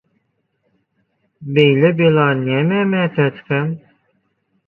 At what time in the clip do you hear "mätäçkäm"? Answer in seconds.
2.91-3.67